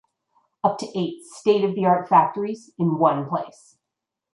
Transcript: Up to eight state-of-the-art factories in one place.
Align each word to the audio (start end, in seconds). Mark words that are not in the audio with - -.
Up 0.63 0.79
to 0.79 0.87
eight 0.97 1.23
state-of-the-art 1.25 2.09
factories 2.09 2.71
in 2.79 2.97
one 2.97 3.29
place. 3.29 3.77